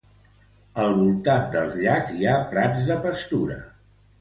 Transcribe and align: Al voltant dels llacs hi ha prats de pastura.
Al 0.83 0.95
voltant 1.01 1.45
dels 1.57 1.77
llacs 1.83 2.17
hi 2.23 2.27
ha 2.31 2.35
prats 2.55 2.89
de 2.89 2.99
pastura. 3.05 3.63